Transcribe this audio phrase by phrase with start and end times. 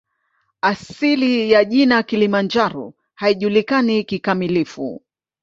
[0.61, 5.01] Asili ya jina "Kilimanjaro" haijulikani kikamilifu.